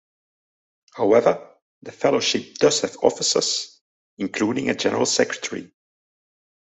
However, 0.95 1.51
the 1.83 1.91
Fellowship 1.91 2.55
does 2.55 2.81
have 2.81 2.97
officers, 3.03 3.79
including 4.17 4.71
a 4.71 4.75
general 4.75 5.05
secretary. 5.05 5.73